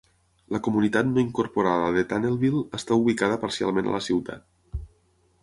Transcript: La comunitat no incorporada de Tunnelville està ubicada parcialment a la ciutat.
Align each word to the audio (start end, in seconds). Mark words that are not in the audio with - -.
La 0.53 0.59
comunitat 0.67 1.09
no 1.09 1.21
incorporada 1.23 1.91
de 1.97 2.05
Tunnelville 2.13 2.63
està 2.79 2.99
ubicada 3.03 3.39
parcialment 3.45 3.93
a 3.93 3.95
la 3.99 4.03
ciutat. 4.09 4.83